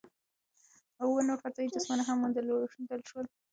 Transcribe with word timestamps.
اووه 1.01 1.21
نور 1.27 1.37
فضايي 1.43 1.67
جسمونه 1.73 2.03
هم 2.07 2.17
وموندل 2.19 3.01
شول. 3.09 3.25